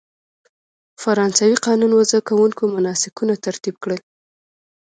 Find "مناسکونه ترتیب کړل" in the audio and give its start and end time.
2.75-3.99